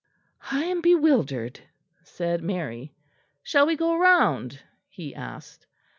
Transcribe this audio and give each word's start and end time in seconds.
"I 0.49 0.63
am 0.63 0.81
bewildered," 0.81 1.59
said 2.03 2.41
Mary. 2.41 2.95
"Shall 3.43 3.67
we 3.67 3.75
go 3.75 3.95
round?" 3.95 4.59
he 4.89 5.13
asked. 5.13 5.67